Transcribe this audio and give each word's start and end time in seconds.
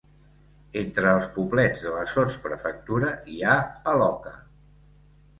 Entre 0.79 1.09
els 1.17 1.25
poblets 1.33 1.83
de 1.87 1.91
la 1.95 2.05
sotsprefectura 2.13 3.11
hi 3.33 3.37
ha 3.51 3.57
Eloka. 3.93 4.33